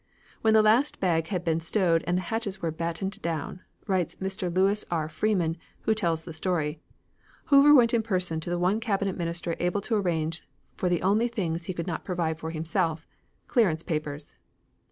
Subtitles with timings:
[0.41, 4.51] When the last bag had been stowed and the hatches were battened down (writes Mr.
[4.51, 5.07] Lewis R.
[5.07, 6.79] Freeman, who tells the story),
[7.53, 11.27] Hoover went in person to the one Cabinet Minister able to arrange for the only
[11.27, 13.05] things he could not provide for himself
[13.45, 14.33] clearance papers.